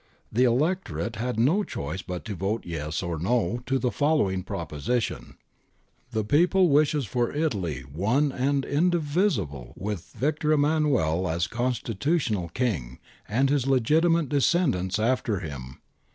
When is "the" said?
0.31-0.45, 3.77-3.91, 6.13-6.23